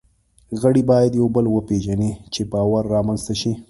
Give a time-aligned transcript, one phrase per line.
[0.61, 3.51] غړي باید یو بل وپېژني، چې باور رامنځ ته شي.